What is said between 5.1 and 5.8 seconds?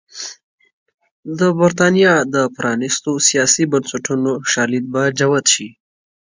جوت شي.